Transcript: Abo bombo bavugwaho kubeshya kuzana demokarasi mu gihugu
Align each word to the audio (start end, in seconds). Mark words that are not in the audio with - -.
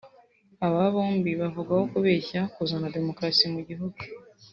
Abo 0.65 0.79
bombo 0.93 1.29
bavugwaho 1.41 1.83
kubeshya 1.93 2.39
kuzana 2.53 2.93
demokarasi 2.95 3.45
mu 3.53 3.59
gihugu 3.67 3.99